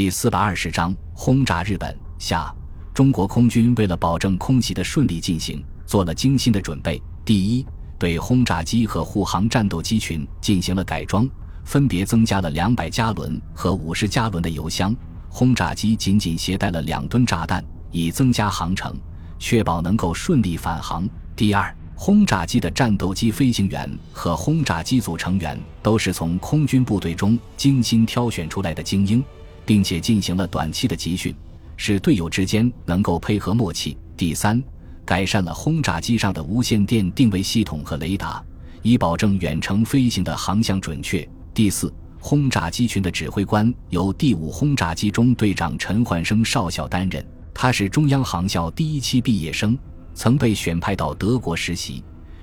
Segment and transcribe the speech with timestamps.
[0.00, 2.50] 第四百二十章轰炸日本下，
[2.94, 6.98] 中国空军为了保证空袭的顺利进行，做了精心的准备。
[7.22, 7.66] 第一，
[7.98, 11.28] 对轰炸机和护航战斗机群进行了改装，
[11.66, 14.96] 分别增加了两百加仑和五十加仑的油箱。
[15.28, 18.98] 轰炸机仅仅携带了两吨炸弹，以增加航程，
[19.38, 21.06] 确保能够顺利返航。
[21.36, 29.22] 第二，轰炸机的战斗机飞行员和轰炸机组成员都是从空军部队中精心挑选出来的精英。
[29.70, 31.32] 并且进行了短期的集训，
[31.76, 33.96] 使队友之间能够配合默契。
[34.16, 34.60] 第三，
[35.04, 38.42] 改善了轰炸机上的无线电定位系统和雷达，
[38.82, 41.24] 以保证远程飞行的航向准确。
[41.54, 49.78] 第四，轰炸机群的指挥官由第五轰炸机中队长陈焕生少校担任，他是中央航校第一期毕业生，
[50.14, 52.02] 曾被选派到德国实习，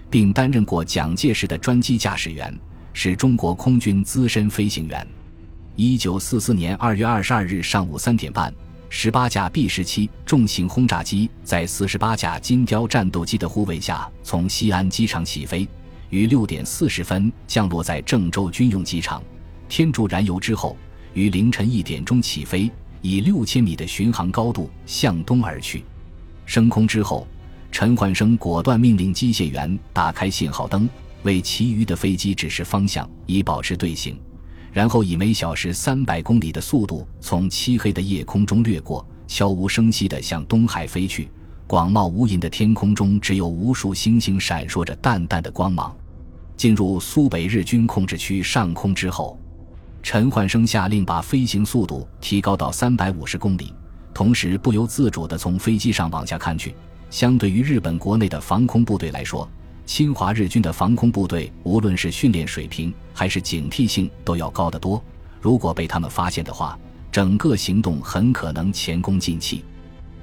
[0.10, 2.58] 并担任过蒋介石的专机驾驶员，
[2.94, 5.06] 是中国空军资深飞行员。
[5.80, 8.52] 一九四四年二月二十二日上午三点半，
[8.90, 15.68] 十八架 B 十七重型轰炸机在四十八架金雕战斗机的护卫下，从西安机场起飞，
[16.10, 19.22] 于六点四十分降落在郑州军用机场，
[19.70, 20.76] 添注燃油之后，
[21.14, 22.72] 于凌晨一点钟起飞，
[23.04, 25.86] 以六千米的巡航高度向东而去。
[26.48, 27.28] 升空之后，
[27.72, 30.90] 陈焕生果断命令机械员打开信号灯，
[31.22, 34.20] 为其余的飞机指示方向，以保持队形。
[34.72, 41.30] 然后以每小时三百公里的速度从漆黑的夜空中掠过，悄无声息地向东海飞去。
[41.66, 45.96] 广袤无垠的天空中只有无数星星闪烁着淡淡的光芒。
[46.56, 49.38] 进入苏北日军控制区上空之后，
[50.02, 53.74] 陈焕生下令把飞行速度提高到三百五十公里，
[54.14, 56.74] 同时不由自主地从飞机上往下看去。
[57.10, 59.48] 相对于日本国内的防空部队来说，
[59.88, 65.02] 侵华日军的防空部队，无论是训练水平还是警惕性，都要高得多。
[65.40, 66.78] 如果被他们发现的话，
[67.10, 69.64] 整个行动很可能前功尽弃。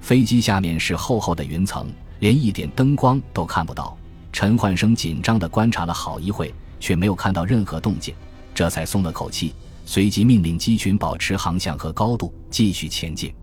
[0.02, 1.90] 飞机下面是厚厚的云层，
[2.20, 3.96] 连一点灯光都看不到。
[4.34, 8.14] 陈焕生紧张地观察了好一会，却没有看到任何动静，
[8.54, 9.54] 这才松了口气，
[9.86, 13.34] 随即命令机群保持航向和高度，继续前进。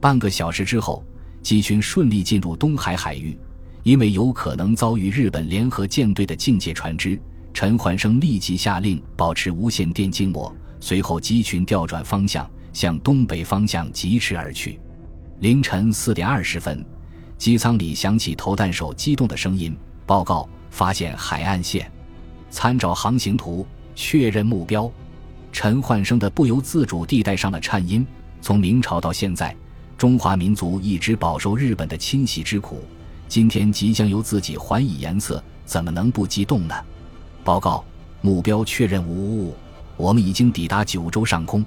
[0.00, 1.04] 半个小时之后，
[1.42, 3.38] 机群顺利进入东海海域。
[3.82, 7.18] 因为有可能遭遇日本联合舰队的境界船只，
[7.54, 10.54] 陈焕生立即下令保持无线电静默。
[10.80, 14.78] 随后，机群调转方向，向东北方向疾驰而去。
[15.40, 16.84] 凌晨四点二十分，
[17.36, 21.90] 机舱里响起投弹手激动的声音：“报告，发现海岸线，
[22.50, 24.90] 参照航行图确认目标。”
[25.50, 28.06] 陈焕生的不由自主地带上了颤音。
[28.40, 29.56] 从明朝到现在，
[29.96, 32.84] 中华民族一直饱受日本的侵袭之苦。
[33.28, 36.74] 今天即将由自己还以颜色，怎么能不激动呢？
[37.44, 37.84] 报告，
[38.22, 39.54] 目标确认无误，
[39.98, 41.64] 我们已经抵达九州上空。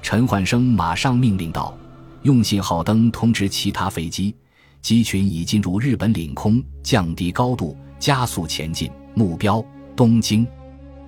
[0.00, 1.76] 陈焕生马上命令道
[2.24, 4.34] ：“用信号灯通知其他飞机，
[4.80, 8.90] 机群已进入日本领空，降低高度，加速前进。
[9.14, 9.62] 目标
[9.94, 10.46] 东京。”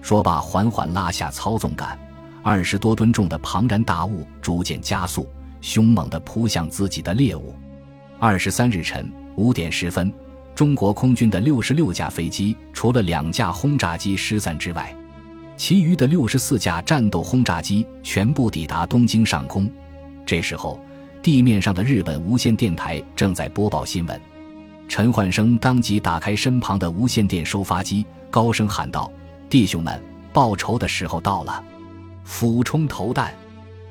[0.02, 1.98] 说罢，缓缓拉下操纵杆，
[2.42, 5.26] 二十多吨重的庞然大物逐渐加速，
[5.62, 7.54] 凶猛地扑向自己的猎物。
[8.18, 9.10] 二十三日晨。
[9.36, 10.12] 五点十分，
[10.54, 14.94] 中国空军的六十六架飞机，除了两架轰炸机失散之外，
[15.56, 19.70] 其余的六十四架战斗轰炸机全部抵达东京上空。
[20.24, 20.80] 这时候，
[21.22, 24.20] 地面上的日本无线电台正在播报新闻。
[24.88, 29.10] 陈焕生当即打开身旁的无线电收发机，高声喊道
[29.50, 30.00] ：“弟兄们，
[30.32, 31.62] 报仇的时候到了，
[32.24, 33.34] 俯冲投弹！”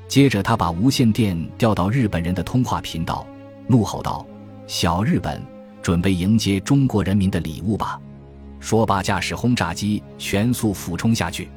[0.08, 3.26] 接着，他把无线电调到日本人的通话频道，
[3.66, 4.26] 怒吼道。
[4.68, 5.40] 小日本，
[5.80, 8.00] 准备迎接中国人民的礼物吧！
[8.58, 11.48] 说罢，驾驶轰炸机全速俯冲下去。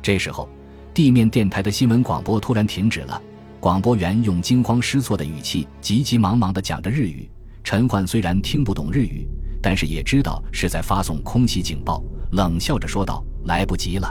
[0.00, 0.48] 这时候，
[0.94, 3.20] 地面电台的新闻广播突然停止了。
[3.60, 7.28] 广播员用惊慌失措的语气，急急忙忙地讲着日语。
[7.62, 9.28] 陈焕虽然听不懂日语，
[9.60, 12.02] 但是也知道是在发送空袭警报，
[12.32, 14.10] 冷笑着说道：“来不及了。”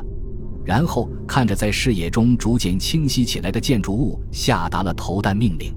[0.63, 5.75] 然后看着在视野中逐渐清晰起来的建筑物，下达了投弹命令。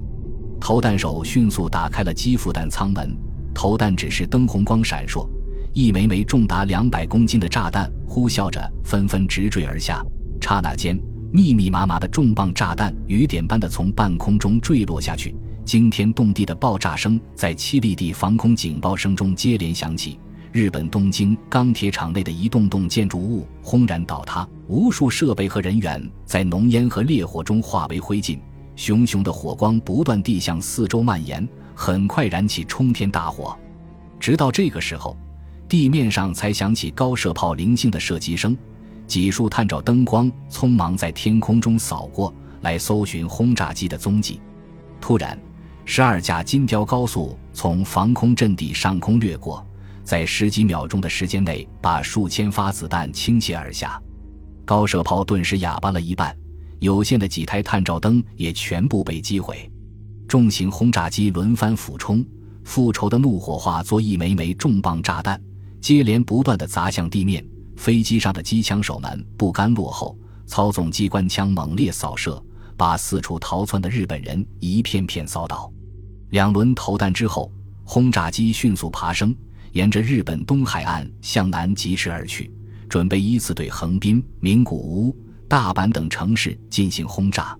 [0.59, 3.15] 投弹手迅速打开了机腹弹舱门，
[3.53, 5.27] 投弹指示灯红光闪烁，
[5.73, 10.03] 一枚枚重达两百公斤的炸弹呼啸着纷纷直坠而下。
[10.41, 10.99] 刹那间，
[11.31, 15.35] 密密麻麻的重磅炸弹雨点般的从半空中坠落下去，
[15.65, 20.19] 惊天动地的爆炸声在凄厉地防空警报声中接连响起。
[20.51, 28.39] 日本东京钢铁厂内的一栋栋建筑物轰然倒塌，无数设备和人员在浓烟和烈火中化为灰烬。
[28.79, 31.45] 熊熊的火光不断地向四周蔓延，
[31.75, 33.53] 很快燃起冲天大火。
[34.21, 35.17] 直到这个时候，
[35.67, 38.57] 地面上才响起高射炮零星的射击声，
[39.05, 44.39] 几束探照灯光匆忙在天空中扫过，来搜寻轰炸机的踪迹。
[45.01, 45.37] 突然，
[45.83, 49.61] 十二架金雕高速从防空阵地上空掠过，
[50.05, 54.01] 在十几秒钟的时间内，把数千发子弹倾泻而下，
[54.63, 56.33] 高射炮顿时哑巴了一半，
[56.79, 59.69] 有限的几台探照灯也全部被击毁。
[60.27, 62.25] 重型轰炸机轮番俯冲，
[62.63, 65.41] 复仇的怒火化作一枚枚重磅炸弹，
[65.81, 67.45] 接连不断地砸向地面。
[67.75, 72.43] 飞机上的机枪手们不甘落后，操纵机关枪猛烈扫射，
[72.75, 75.71] 把四处逃窜的日本人一片片扫倒。
[76.29, 77.51] 两轮投弹之后，
[77.83, 79.35] 轰炸机迅速爬升，
[79.71, 82.51] 沿着日本东海岸向南疾驰而去，
[82.87, 85.15] 准备依次对横滨、名古屋、
[85.49, 87.57] 大阪等城市进行轰炸。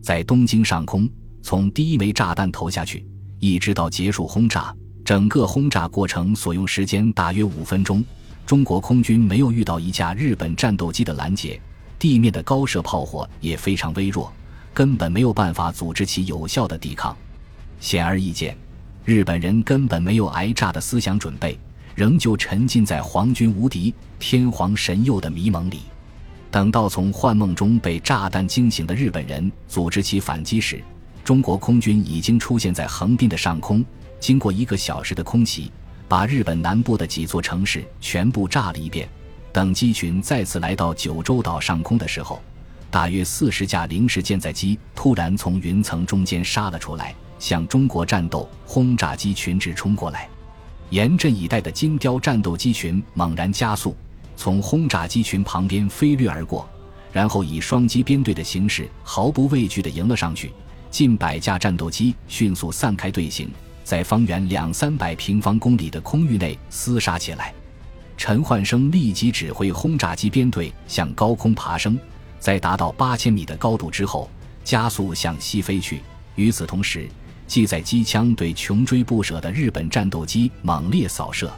[0.00, 1.06] 在东京上空。
[1.42, 3.06] 从第一枚炸弹投下去，
[3.38, 8.02] 一直到结束轰炸，整个轰炸过程所用时间大约五分钟。
[8.46, 11.60] 中国空军没有遇到一架日本战斗机的拦截，
[11.98, 14.32] 地面的高射炮火也非常微弱，
[14.72, 17.14] 根本没有办法组织起有效的抵抗。
[17.78, 18.56] 显而易见，
[19.04, 21.58] 日本人根本没有挨炸的思想准备，
[21.94, 25.80] 仍旧沉浸在皇军无敌、天皇神佑的迷蒙里。
[26.54, 30.80] 等到从幻梦中被炸弹惊醒的日本人组织起反击时，
[31.24, 33.84] 中国空军已经出现在横滨的上空，
[34.20, 35.72] 经过一个小时的空袭，
[36.06, 39.08] 把日本南部的几座城市全部炸了一遍。
[39.52, 42.40] 等机群再次来到九州岛上空的时候，
[42.88, 50.28] 大约四十架零式舰载机突然从云层中间杀了出来，向中国战斗轰炸机群直冲过来。
[50.90, 53.96] 严阵以待的金雕战斗机群猛然加速，
[54.36, 56.68] 从轰炸机群旁边飞掠而过，
[57.12, 60.52] 然后以双机编队的形式毫不畏惧地迎了上去。
[60.90, 63.50] 近百架战斗机迅速散开队形，
[63.82, 67.52] 在方圆两三百平方公里的空域内厮杀起来。
[68.16, 71.98] 陈焕生立即指挥轰炸机编队向高空爬升，
[72.38, 74.30] 在达到八千米的高度之后，
[74.62, 76.00] 加速向西飞去。
[76.36, 77.08] 与此同时，
[77.48, 81.52] 系在机枪对穷追不舍的日本战斗机猛烈扫射。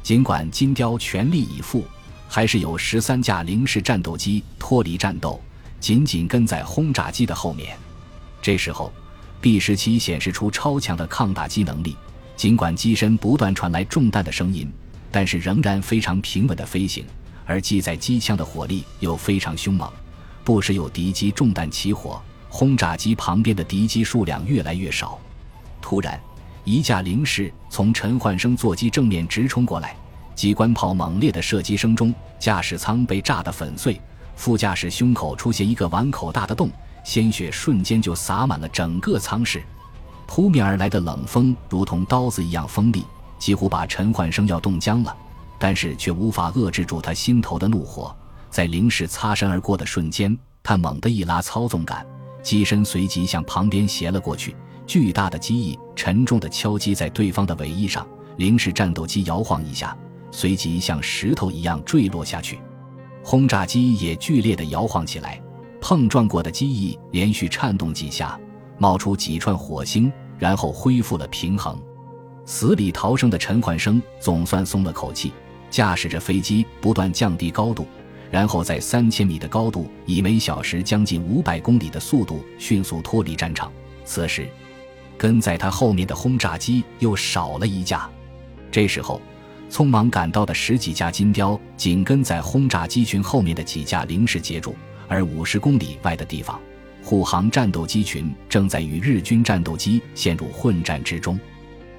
[0.00, 1.84] 尽管金雕全力以赴，
[2.28, 5.40] 还是有十三架零式战斗机脱离战斗，
[5.80, 7.76] 紧紧跟在轰炸机的后面。
[8.40, 8.92] 这时候
[9.40, 11.96] ，B 十七显示出超强的抗打击能力。
[12.36, 14.70] 尽管机身不断传来中弹的声音，
[15.10, 17.04] 但是仍然非常平稳的飞行。
[17.44, 19.90] 而机载机枪的火力又非常凶猛，
[20.44, 22.22] 不时有敌机中弹起火。
[22.50, 25.18] 轰炸机旁边的敌机数量越来越少。
[25.80, 26.20] 突然，
[26.64, 29.96] 一架零式从陈焕生座机正面直冲过来，
[30.38, 34.00] 机关炮猛烈的射击声中，驾驶舱被炸得粉碎，
[34.36, 36.70] 副驾驶胸口出现一个碗口大的洞。
[37.02, 39.60] 鲜血瞬间就洒满了整个舱室，
[40.28, 43.04] 扑面而来的冷风如同刀子一样锋利，
[43.36, 45.12] 几乎把陈焕生要冻僵了，
[45.58, 48.14] 但是却无法遏制住他心头的怒火。
[48.48, 52.06] 在零式擦身而过的瞬间，他猛地一拉操纵杆，
[52.44, 54.54] 机身随即向旁边斜了过去，
[54.86, 58.06] 巨大的机翼沉重地敲击在对方的尾翼上，
[58.36, 59.96] 零式战斗机摇晃一下，
[60.30, 62.58] 随即像石头一样坠落下去，
[63.22, 65.40] 轰炸机也剧烈地摇晃起来。
[65.80, 68.38] 碰撞过的机翼连续颤动几下，
[68.78, 71.80] 冒出几串火星，然后恢复了平衡。
[72.44, 75.32] 死里逃生的陈焕生总算松了口气，
[75.70, 77.86] 驾驶着飞机不断降低高度，
[78.30, 83.70] 然后在三千米的高度以每小时将近五百公里的速度迅速脱离战场。
[84.04, 84.48] 此时，
[85.16, 88.08] 跟在他后面的轰炸机又少了一架。
[88.70, 89.20] 这时候，
[89.70, 94.74] 匆忙赶到的十几架金雕紧跟在轰炸机群后面的几架临时接住。
[95.06, 96.60] 而五十公里外的地方，
[97.02, 101.38] 护航战斗机群正在与日军战斗机陷入混战之中。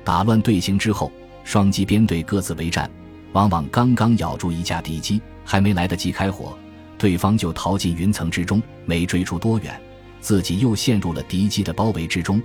[0.03, 1.11] 打乱队形之后，
[1.43, 2.89] 双机编队各自为战，
[3.33, 6.57] 往往刚刚咬住一架敌机，还没来得及开火，
[6.97, 9.79] 对方就逃进云层之中，没追出多远，
[10.19, 12.39] 自己又陷入了敌机的包围之中，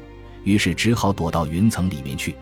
[0.44, 2.34] 于是只好躲到云层里面去。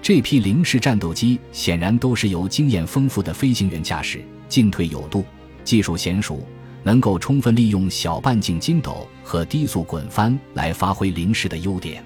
[0.00, 5.24] 这批零式战斗机显然都是由经验丰富的飞行员驾驶，进退有度，
[5.64, 6.46] 技术娴熟。
[6.84, 12.02] 能够充分利用小半径筋斗和低速滚翻来发挥零式的优点。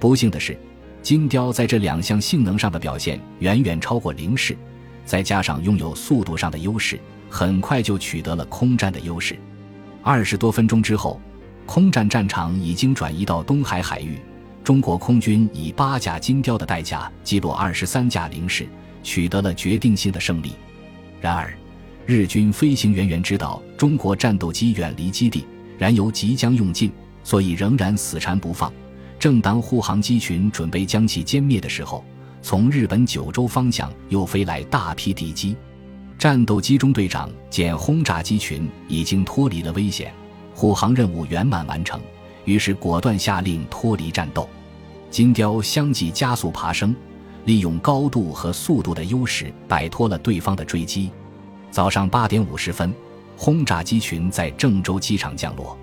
[0.00, 0.58] 不幸的是，
[1.02, 4.56] 金雕在这两项性能上的表现远远超过零式，
[5.04, 9.38] 再加上拥有速度上的优势，很快就取得了空战的优势。
[10.02, 11.20] 二十多分钟之后，
[11.64, 14.18] 空战战场已经转移到东海海域，
[14.68, 18.68] 中国空军以八架金雕的代价击落二十三架零式，
[19.02, 20.52] 取得了决定性的胜利。
[21.22, 21.50] 然而，
[22.04, 25.46] 日军飞行员员知道中国战斗机远离基地，
[25.78, 26.92] 燃油即将用尽，
[27.24, 28.70] 所以仍然死缠不放。
[29.18, 32.04] 正当护航机群准备将其歼灭的时候，
[32.42, 35.56] 从日本九州方向又飞来大批敌机。
[36.18, 40.12] 战斗机中队长见轰炸机群已经脱离了危险，
[40.54, 41.98] 护航任务圆满完成，
[42.44, 44.46] 于是果断下令脱离战斗。
[45.10, 46.94] 金雕相继加速爬升，
[47.44, 51.10] 利用高度和速度的优势摆脱了对方的追击。
[51.70, 52.92] 早上八点五十分，
[53.36, 55.76] 轰炸机群在郑州机场降落。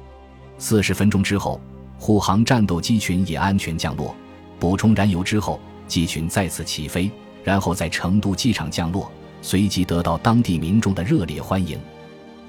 [0.58, 1.60] 四十分钟之后，
[1.98, 4.16] 护航战斗机群也安全降落。
[4.60, 7.10] 补充燃油之后，机群再次起飞，
[7.44, 11.78] 然后在成都机场降落，随即得到当地民众的热烈欢迎。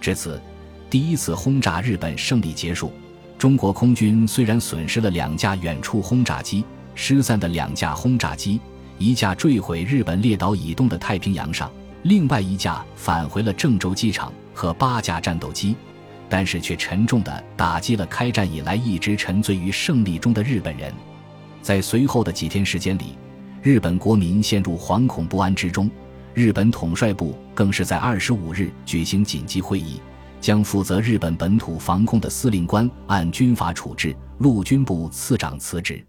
[0.00, 0.40] 至此，
[0.88, 2.92] 第一次轰炸日本胜利结束。
[3.38, 6.64] 中国空军虽然损失了两架远处轰炸机，
[6.94, 8.58] 失散的两架轰炸机，
[8.98, 11.70] 一架坠毁日本列岛以东的太平洋上，
[12.04, 15.76] 另外一架返回了郑州机场和八架战斗机，
[16.30, 20.90] 但是却沉重地打击了开战以来一直沉醉于胜利中的日本人。
[21.60, 23.18] 在随后的几天时间里，
[23.60, 25.90] 日本国民陷入惶恐不安之中，
[26.32, 30.00] 日本统帅部更是在二十五日举行紧急会议。
[30.40, 36.04] 将负责日本本土防空的司令官按军法处置，陆军部次长辞职。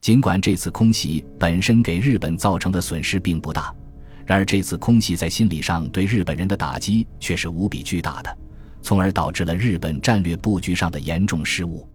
[0.00, 3.72] 尽管这次空袭本身给日本造成的损失并不大，
[4.26, 8.38] 然而这次空袭在心理上对日本人的打击却是无比巨大的，
[8.82, 11.88] 从而导致了日本战略布局上的严重失误。